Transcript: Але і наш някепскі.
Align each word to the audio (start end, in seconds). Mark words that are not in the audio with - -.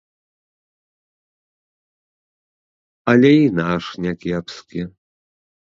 Але 3.15 3.31
і 3.37 3.47
наш 3.61 3.83
някепскі. 4.09 4.81